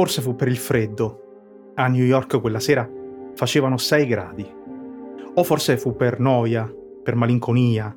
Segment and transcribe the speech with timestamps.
[0.00, 1.72] forse fu per il freddo.
[1.74, 2.88] A New York quella sera
[3.34, 4.50] facevano 6 gradi.
[5.34, 7.94] O forse fu per noia, per malinconia,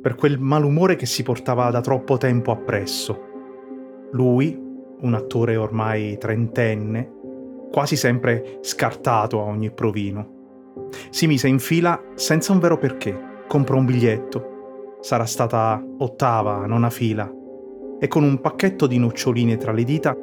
[0.00, 3.26] per quel malumore che si portava da troppo tempo appresso.
[4.12, 4.58] Lui,
[5.00, 7.12] un attore ormai trentenne,
[7.70, 10.86] quasi sempre scartato a ogni provino.
[11.10, 14.96] Si mise in fila senza un vero perché, comprò un biglietto.
[15.00, 17.30] Sarà stata ottava, nona fila.
[18.00, 20.16] E con un pacchetto di noccioline tra le dita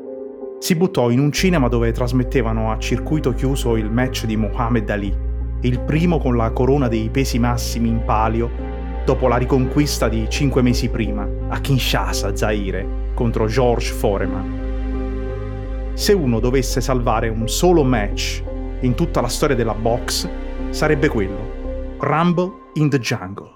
[0.59, 5.15] si buttò in un cinema dove trasmettevano a circuito chiuso il match di Muhammad Ali,
[5.61, 8.49] il primo con la corona dei pesi massimi in palio
[9.05, 14.63] dopo la riconquista di cinque mesi prima, a Kinshasa, Zaire, contro George Foreman.
[15.93, 18.41] Se uno dovesse salvare un solo match
[18.81, 20.27] in tutta la storia della box,
[20.69, 21.95] sarebbe quello.
[21.99, 23.51] Rumble in the Jungle.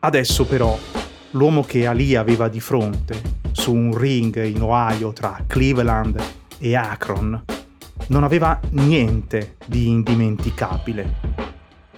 [0.00, 0.78] Adesso però,
[1.30, 6.20] l'uomo che Ali aveva di fronte, su un ring in Ohio tra Cleveland
[6.58, 7.44] e Akron,
[8.08, 11.14] non aveva niente di indimenticabile.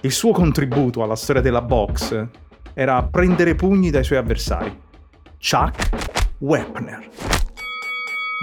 [0.01, 2.27] Il suo contributo alla storia della box
[2.73, 4.83] era prendere pugni dai suoi avversari.
[5.39, 5.89] Chuck
[6.39, 7.09] Wepner.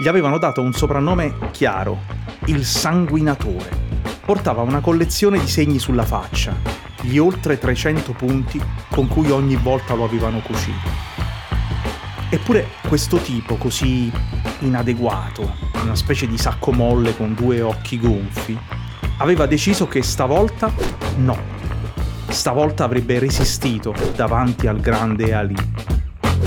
[0.00, 1.98] Gli avevano dato un soprannome chiaro,
[2.46, 3.80] il sanguinatore.
[4.24, 6.54] Portava una collezione di segni sulla faccia,
[7.02, 11.11] gli oltre 300 punti con cui ogni volta lo avevano cucito.
[12.34, 14.10] Eppure questo tipo così
[14.60, 18.58] inadeguato, una specie di sacco molle con due occhi gonfi,
[19.18, 20.72] aveva deciso che stavolta
[21.16, 21.36] no.
[22.28, 25.54] Stavolta avrebbe resistito davanti al grande Ali.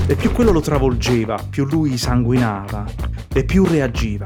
[0.07, 2.83] E più quello lo travolgeva, più lui sanguinava,
[3.31, 4.25] e più reagiva,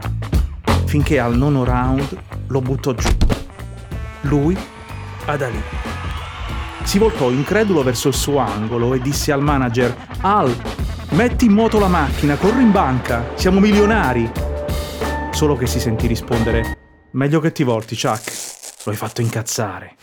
[0.86, 3.10] finché al nono round lo buttò giù.
[4.22, 4.58] Lui
[5.26, 5.62] ad Ali.
[6.84, 10.56] Si voltò incredulo verso il suo angolo e disse al manager: Al,
[11.10, 14.30] metti in moto la macchina, corri in banca, siamo milionari.
[15.32, 16.78] Solo che si sentì rispondere:
[17.12, 18.32] Meglio che ti volti, Chuck.
[18.84, 19.96] Lo hai fatto incazzare.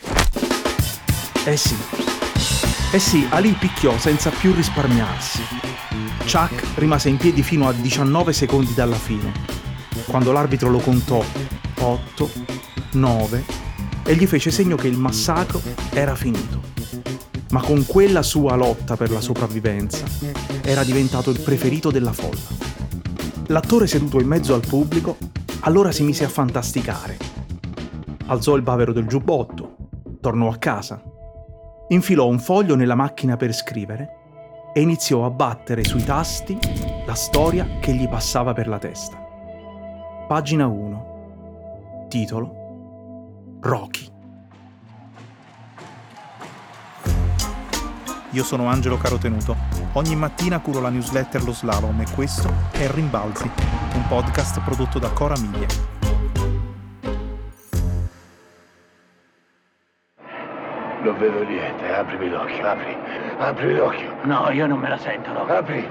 [1.45, 1.75] Eh sì.
[2.91, 5.41] Eh sì, Ali picchiò senza più risparmiarsi
[6.27, 9.31] Chuck rimase in piedi fino a 19 secondi dalla fine,
[10.07, 11.23] quando l'arbitro lo contò
[11.79, 12.29] 8,
[12.91, 13.43] 9
[14.03, 15.61] e gli fece segno che il massacro
[15.93, 16.76] era finito.
[17.51, 20.05] Ma con quella sua lotta per la sopravvivenza
[20.61, 22.65] era diventato il preferito della folla.
[23.47, 25.17] L'attore seduto in mezzo al pubblico
[25.61, 27.17] allora si mise a fantasticare.
[28.27, 29.75] Alzò il bavero del giubbotto,
[30.19, 31.01] tornò a casa,
[31.89, 34.15] infilò un foglio nella macchina per scrivere
[34.73, 36.57] e iniziò a battere sui tasti
[37.05, 39.17] la storia che gli passava per la testa.
[40.27, 42.05] Pagina 1.
[42.09, 44.16] Titolo Rocky.
[48.31, 49.55] Io sono Angelo Carotenuto.
[49.93, 53.49] Ogni mattina curo la newsletter Lo Slalom e questo è Rimbalzi,
[53.93, 55.67] un podcast prodotto da Cora Miglia.
[61.03, 62.97] Non vedo niente, aprimi l'occhio, apri.
[63.37, 64.13] Apri l'occhio.
[64.23, 65.55] No, io non me la sento, l'occhio.
[65.55, 65.89] Apri.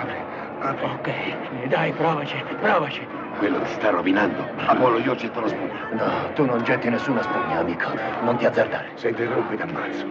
[0.00, 0.16] Apri.
[0.60, 0.84] Apri.
[0.84, 3.06] Ok, dai, provaci, provaci.
[3.38, 4.46] Quello ti sta rovinando.
[4.66, 5.69] Apollo, io getto la spugna.
[5.92, 7.88] No, tu non getti nessuna spugna, amico.
[8.22, 8.90] Non ti azzardare.
[8.94, 10.06] Se interrompi ti ammazzo.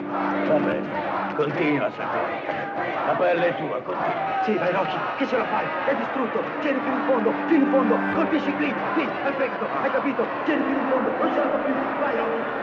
[0.47, 0.88] Va bene,
[1.35, 2.67] continua, Sapore.
[3.06, 4.41] La pelle è tua, continua.
[4.44, 5.66] Sì, vai, Rocky, che ce la fai?
[5.85, 6.44] È distrutto.
[6.59, 7.95] Tieni fino in fondo, fino in fondo.
[8.13, 9.07] Colpisci qui, qui,
[9.38, 9.66] fegato.
[9.81, 10.25] Hai capito?
[10.44, 11.09] Tieni fino in fondo.
[11.17, 11.73] Non ce la fa più.
[12.00, 12.57] Vai, Rocky.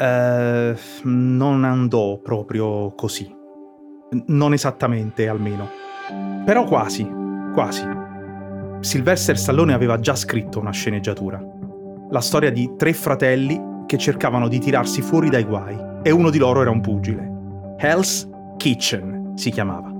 [0.00, 3.34] Eh, non andò proprio così.
[4.26, 5.68] Non esattamente, almeno.
[6.44, 7.08] Però quasi,
[7.52, 7.97] quasi.
[8.80, 11.42] Sylvester Stallone aveva già scritto una sceneggiatura.
[12.10, 16.38] La storia di tre fratelli che cercavano di tirarsi fuori dai guai, e uno di
[16.38, 17.76] loro era un pugile.
[17.78, 19.92] Hell's Kitchen si chiamava.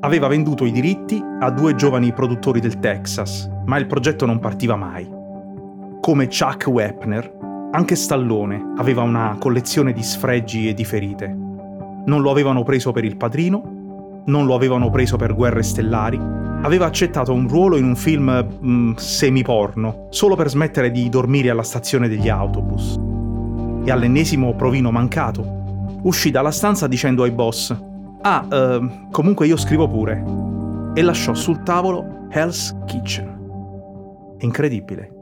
[0.00, 4.76] Aveva venduto i diritti a due giovani produttori del Texas, ma il progetto non partiva
[4.76, 5.08] mai.
[6.00, 11.26] Come Chuck Wepner, anche Stallone aveva una collezione di sfregi e di ferite.
[11.26, 13.75] Non lo avevano preso per il padrino,
[14.26, 16.18] non lo avevano preso per guerre stellari,
[16.62, 21.62] aveva accettato un ruolo in un film mm, semi-porno, solo per smettere di dormire alla
[21.62, 22.98] stazione degli autobus.
[23.84, 27.74] E all'ennesimo provino mancato, uscì dalla stanza dicendo ai boss:
[28.22, 30.24] Ah, eh, comunque io scrivo pure.
[30.94, 34.34] E lasciò sul tavolo Hell's Kitchen.
[34.38, 35.12] Incredibile.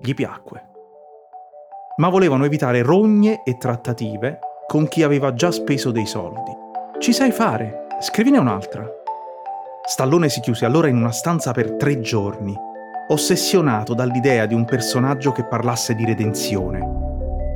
[0.00, 0.66] Gli piacque
[1.96, 6.52] ma volevano evitare rogne e trattative con chi aveva già speso dei soldi.
[6.98, 8.86] Ci sai fare, scrivine un'altra.
[9.84, 12.54] Stallone si chiuse allora in una stanza per tre giorni,
[13.08, 16.80] ossessionato dall'idea di un personaggio che parlasse di redenzione.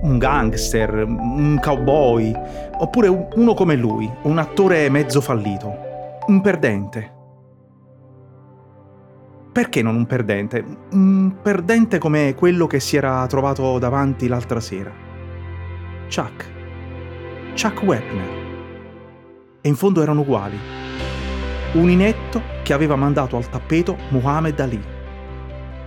[0.02, 2.32] Un gangster, un cowboy,
[2.78, 5.88] oppure uno come lui, un attore mezzo fallito.
[6.26, 7.18] Un perdente.
[9.52, 10.64] Perché non un perdente?
[10.92, 14.92] Un perdente come quello che si era trovato davanti l'altra sera.
[16.08, 16.50] Chuck.
[17.54, 18.39] Chuck Wepner.
[19.62, 20.58] E in fondo erano uguali.
[21.72, 24.82] Un inetto che aveva mandato al tappeto Muhammad Ali.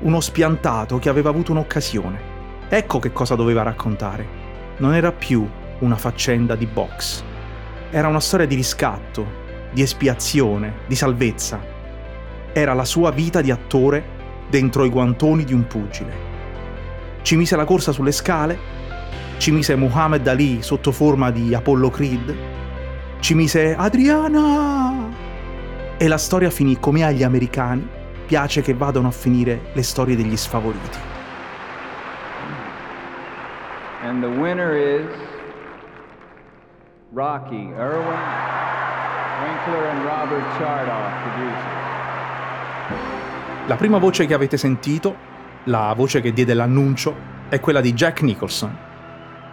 [0.02, 2.32] Uno spiantato che aveva avuto un'occasione.
[2.70, 4.42] Ecco che cosa doveva raccontare.
[4.78, 5.50] Non era più
[5.80, 7.24] una faccenda di box.
[7.90, 9.26] Era una storia di riscatto,
[9.72, 11.60] di espiazione, di salvezza.
[12.54, 14.04] Era la sua vita di attore
[14.52, 16.14] dentro i guantoni di un pugile.
[17.24, 18.56] Ci mise la corsa sulle scale,
[19.38, 22.53] ci mise Muhammad Ali sotto forma di Apollo Creed,
[23.24, 25.10] ci mise Adriana!
[25.96, 27.88] E la storia finì come agli americani
[28.26, 30.98] piace che vadano a finire le storie degli sfavoriti.
[34.04, 35.08] And the winner is
[37.14, 38.20] Rocky Irwin,
[39.40, 41.82] Winkler and Robert Chardoff, producers.
[43.68, 45.16] La prima voce che avete sentito,
[45.66, 47.16] la voce che diede l'annuncio,
[47.48, 48.92] è quella di Jack Nicholson.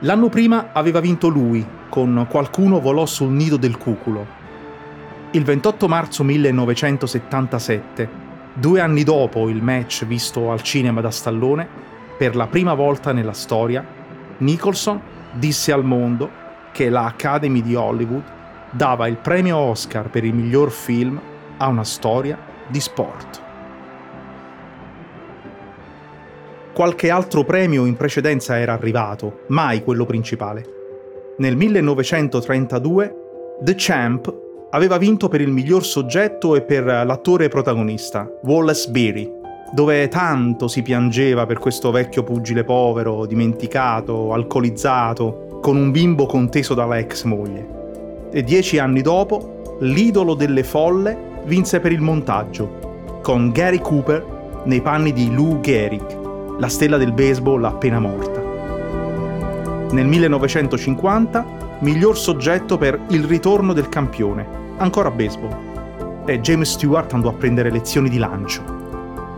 [0.05, 4.39] L'anno prima aveva vinto lui, con Qualcuno volò sul nido del cuculo.
[5.33, 8.09] Il 28 marzo 1977,
[8.55, 11.69] due anni dopo il match visto al cinema da Stallone,
[12.17, 13.85] per la prima volta nella storia,
[14.39, 14.99] Nicholson
[15.33, 16.31] disse al mondo
[16.73, 18.25] che la Academy di Hollywood
[18.71, 21.21] dava il premio Oscar per il miglior film
[21.59, 23.49] a una storia di sport.
[26.81, 30.65] Qualche altro premio in precedenza era arrivato, mai quello principale.
[31.37, 33.17] Nel 1932
[33.61, 34.35] The Champ
[34.71, 39.31] aveva vinto per il miglior soggetto e per l'attore protagonista, Wallace Beery,
[39.75, 46.73] dove tanto si piangeva per questo vecchio pugile povero, dimenticato, alcolizzato, con un bimbo conteso
[46.73, 48.29] dalla ex moglie.
[48.33, 54.81] E dieci anni dopo, l'idolo delle folle vinse per il montaggio, con Gary Cooper nei
[54.81, 56.20] panni di Lou Gehrig,
[56.61, 58.39] la stella del baseball appena morta.
[59.93, 64.47] Nel 1950, miglior soggetto per Il ritorno del campione,
[64.77, 66.25] ancora baseball.
[66.27, 68.63] E James Stewart andò a prendere lezioni di lancio.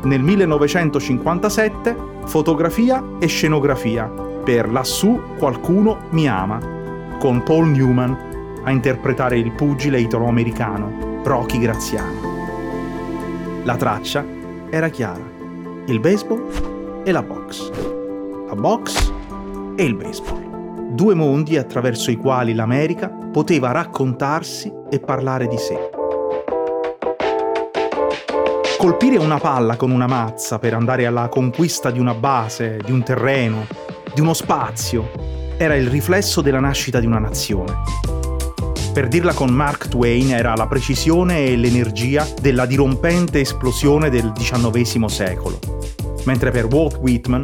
[0.03, 4.07] Nel 1957, fotografia e scenografia
[4.45, 6.59] per Lassù qualcuno mi ama,
[7.21, 8.31] con Paul Newman
[8.65, 12.31] a interpretare il pugile italo-americano Rocky Graziano.
[13.63, 14.25] La traccia
[14.71, 15.31] era chiara.
[15.87, 16.72] Il baseball
[17.05, 17.71] e la box.
[18.47, 19.13] La box
[19.77, 20.95] e il baseball.
[20.95, 25.91] Due mondi attraverso i quali l'America poteva raccontarsi e parlare di sé.
[28.79, 33.03] Colpire una palla con una mazza per andare alla conquista di una base, di un
[33.03, 33.67] terreno,
[34.13, 35.11] di uno spazio,
[35.57, 37.73] era il riflesso della nascita di una nazione.
[38.93, 45.07] Per dirla con Mark Twain era la precisione e l'energia della dirompente esplosione del XIX
[45.07, 45.59] secolo
[46.25, 47.43] mentre per Walt Whitman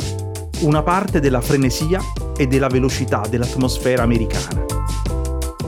[0.60, 2.00] una parte della frenesia
[2.36, 4.64] e della velocità dell'atmosfera americana.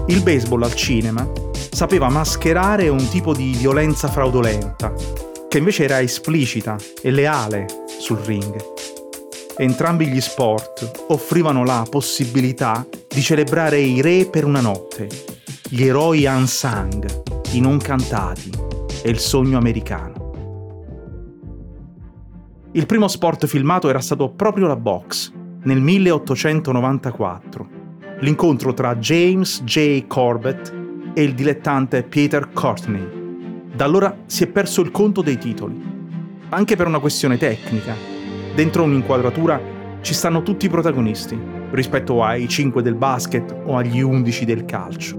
[0.07, 1.29] Il baseball al cinema
[1.71, 4.93] sapeva mascherare un tipo di violenza fraudolenta,
[5.49, 7.67] che invece era esplicita e leale
[7.99, 8.57] sul ring.
[9.57, 15.09] Entrambi gli sport offrivano la possibilità di celebrare i re per una notte,
[15.69, 18.51] gli eroi unsung, i non cantati
[19.03, 20.20] e il sogno americano.
[22.73, 25.33] Il primo sport filmato era stato proprio la box,
[25.65, 27.69] nel 1894.
[28.21, 30.07] L'incontro tra James J.
[30.07, 30.73] Corbett
[31.13, 33.65] e il dilettante Peter Courtney.
[33.75, 35.83] Da allora si è perso il conto dei titoli,
[36.51, 37.97] anche per una questione tecnica.
[38.55, 39.61] Dentro un'inquadratura
[40.01, 41.37] ci stanno tutti i protagonisti,
[41.73, 45.17] rispetto ai 5 del basket o agli 11 del calcio.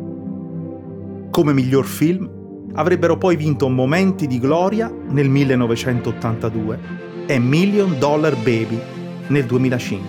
[1.30, 2.30] Come miglior film
[2.76, 8.80] avrebbero poi vinto Momenti di gloria nel 1982 e Million Dollar Baby
[9.28, 10.08] nel 2005.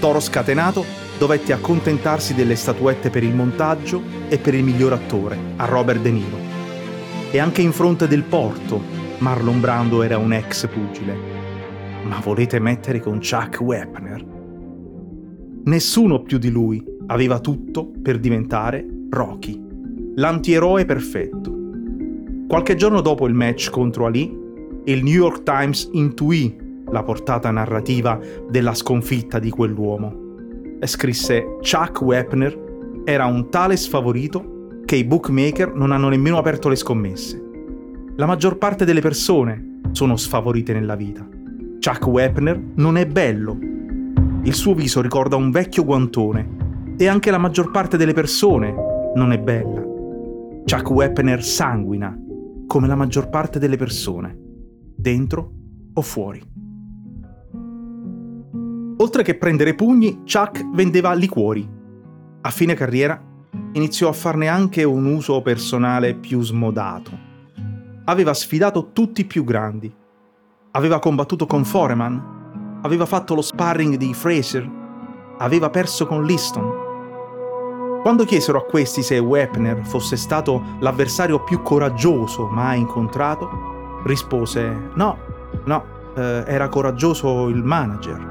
[0.00, 0.84] Toro Scatenato
[1.18, 6.10] dovette accontentarsi delle statuette per il montaggio e per il miglior attore, a Robert De
[6.10, 6.38] Niro.
[7.30, 8.80] E anche in fronte del porto,
[9.18, 11.14] Marlon Brando era un ex pugile.
[12.04, 14.24] Ma volete mettere con Chuck Wepner?
[15.64, 19.60] Nessuno più di lui aveva tutto per diventare Rocky,
[20.14, 21.54] l'antieroe perfetto.
[22.48, 24.39] Qualche giorno dopo il match contro Ali,
[24.92, 26.56] il New York Times intuì
[26.90, 28.18] la portata narrativa
[28.48, 30.28] della sconfitta di quell'uomo
[30.80, 36.68] e scrisse Chuck Wepner era un tale sfavorito che i bookmaker non hanno nemmeno aperto
[36.68, 37.40] le scommesse.
[38.16, 41.24] La maggior parte delle persone sono sfavorite nella vita.
[41.78, 43.56] Chuck Wepner non è bello.
[44.42, 48.74] Il suo viso ricorda un vecchio guantone e anche la maggior parte delle persone
[49.14, 49.82] non è bella.
[50.64, 52.18] Chuck Wepner sanguina
[52.66, 54.49] come la maggior parte delle persone,
[55.00, 55.50] dentro
[55.94, 56.42] o fuori.
[58.98, 61.68] Oltre che prendere pugni, Chuck vendeva liquori.
[62.42, 63.18] A fine carriera
[63.72, 67.28] iniziò a farne anche un uso personale più smodato.
[68.04, 69.92] Aveva sfidato tutti i più grandi.
[70.72, 72.80] Aveva combattuto con Foreman.
[72.82, 74.68] Aveva fatto lo sparring di Fraser.
[75.38, 76.88] Aveva perso con Liston.
[78.02, 83.69] Quando chiesero a questi se Wepner fosse stato l'avversario più coraggioso mai incontrato,
[84.04, 85.18] rispose no,
[85.64, 88.28] no, eh, era coraggioso il manager.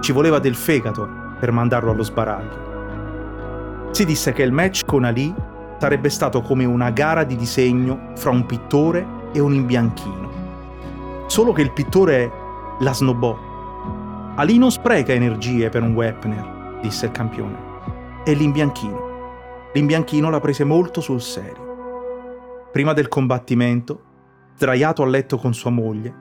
[0.00, 3.90] Ci voleva del fegato per mandarlo allo sbaraglio.
[3.90, 5.34] Si disse che il match con Ali
[5.78, 10.32] sarebbe stato come una gara di disegno fra un pittore e un imbianchino.
[11.26, 12.30] Solo che il pittore
[12.80, 13.38] la snobbò.
[14.36, 17.72] Ali non spreca energie per un Wepner, disse il campione.
[18.24, 19.12] E l'imbianchino.
[19.72, 22.68] L'imbianchino la prese molto sul serio.
[22.72, 24.00] Prima del combattimento,
[24.56, 26.14] sdraiato a letto con sua moglie,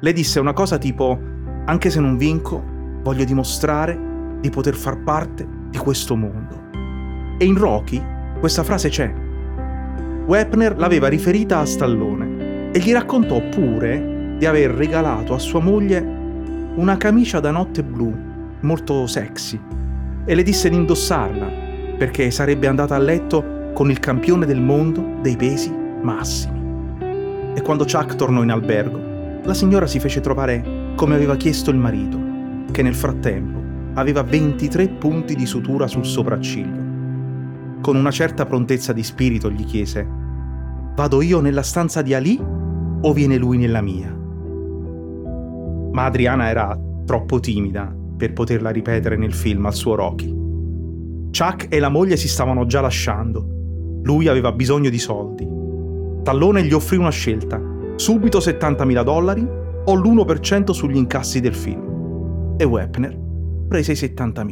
[0.00, 1.18] le disse una cosa tipo:
[1.64, 2.62] Anche se non vinco,
[3.02, 3.98] voglio dimostrare
[4.40, 6.64] di poter far parte di questo mondo.
[7.38, 8.02] E in Rocky
[8.38, 9.12] questa frase c'è.
[10.26, 15.98] Wepner l'aveva riferita a Stallone e gli raccontò pure di aver regalato a sua moglie
[16.76, 18.14] una camicia da notte blu,
[18.60, 19.58] molto sexy,
[20.24, 21.64] e le disse di indossarla
[21.96, 26.55] perché sarebbe andata a letto con il campione del mondo dei pesi massimi.
[27.56, 31.78] E quando Chuck tornò in albergo, la signora si fece trovare come aveva chiesto il
[31.78, 32.18] marito,
[32.70, 33.58] che nel frattempo
[33.94, 36.86] aveva 23 punti di sutura sul sopracciglio
[37.80, 40.24] con una certa prontezza di spirito gli chiese
[40.96, 44.10] Vado io nella stanza di Ali o viene lui nella mia?
[45.92, 50.34] Ma Adriana era troppo timida per poterla ripetere nel film al suo Rocky.
[51.30, 53.46] Chuck e la moglie si stavano già lasciando.
[54.02, 55.46] Lui aveva bisogno di soldi.
[56.26, 57.60] Tallone gli offrì una scelta,
[57.94, 59.46] subito 70.000 dollari
[59.84, 62.56] o l'1% sugli incassi del film.
[62.58, 63.16] E Wepner
[63.68, 64.44] prese i 70.000.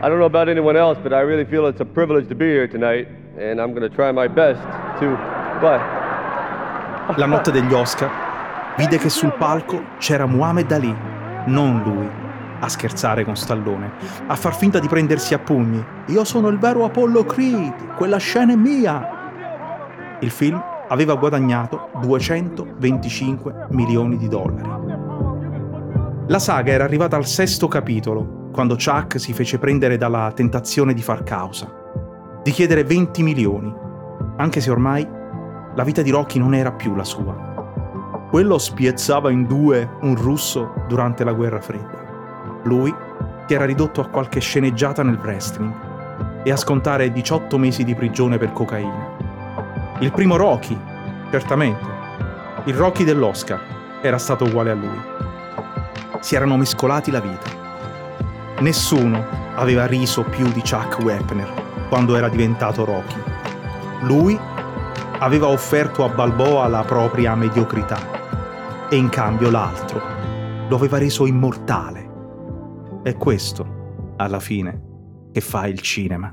[0.00, 2.46] I don't know about anyone else, but I really feel it's a privilege to be
[2.46, 3.06] here tonight,
[3.38, 4.62] and I'm going to try my best
[5.00, 5.14] to.
[5.60, 5.78] But.
[7.18, 8.08] La notte degli Oscar
[8.78, 10.96] vide che sul palco c'era Muhammad Ali,
[11.48, 12.08] non lui,
[12.60, 13.90] a scherzare con Stallone,
[14.26, 15.84] a far finta di prendersi a pugni.
[16.06, 19.16] Io sono il vero Apollo Creed, quella scena è mia.
[20.20, 24.68] Il film aveva guadagnato 225 milioni di dollari.
[26.26, 31.02] La saga era arrivata al sesto capitolo quando Chuck si fece prendere dalla tentazione di
[31.02, 31.72] far causa,
[32.42, 33.72] di chiedere 20 milioni,
[34.36, 35.06] anche se ormai
[35.74, 38.26] la vita di Rocky non era più la sua.
[38.28, 42.60] Quello spiezzava in due un russo durante la guerra fredda.
[42.64, 42.92] Lui
[43.46, 48.36] si era ridotto a qualche sceneggiata nel wrestling e a scontare 18 mesi di prigione
[48.36, 49.17] per cocaina.
[50.00, 50.78] Il primo Rocky,
[51.32, 51.84] certamente.
[52.64, 53.60] Il Rocky dell'Oscar
[54.00, 55.00] era stato uguale a lui.
[56.20, 57.50] Si erano mescolati la vita.
[58.60, 59.24] Nessuno
[59.56, 63.20] aveva riso più di Chuck Wepner quando era diventato Rocky.
[64.02, 64.38] Lui
[65.18, 67.98] aveva offerto a Balboa la propria mediocrità
[68.88, 70.00] e in cambio l'altro
[70.68, 72.08] lo aveva reso immortale.
[73.02, 74.80] È questo, alla fine,
[75.32, 76.32] che fa il cinema.